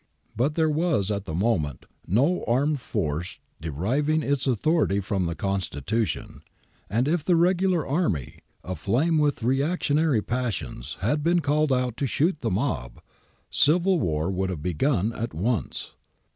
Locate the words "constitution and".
5.35-7.07